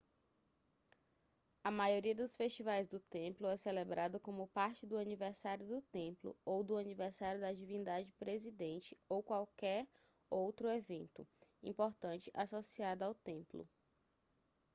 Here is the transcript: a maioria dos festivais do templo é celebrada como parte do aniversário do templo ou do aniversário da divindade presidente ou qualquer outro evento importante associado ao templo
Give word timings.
a 1.63 1.69
maioria 1.69 2.15
dos 2.15 2.35
festivais 2.35 2.87
do 2.87 2.99
templo 2.99 3.45
é 3.45 3.55
celebrada 3.55 4.19
como 4.19 4.47
parte 4.47 4.83
do 4.87 4.97
aniversário 4.97 5.67
do 5.67 5.79
templo 5.79 6.35
ou 6.43 6.63
do 6.63 6.75
aniversário 6.75 7.39
da 7.39 7.53
divindade 7.53 8.11
presidente 8.17 8.97
ou 9.07 9.21
qualquer 9.21 9.87
outro 10.27 10.67
evento 10.67 11.27
importante 11.61 12.31
associado 12.33 13.03
ao 13.05 13.13
templo 13.13 13.69